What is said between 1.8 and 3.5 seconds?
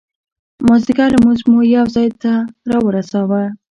ځای ته را ورساوه.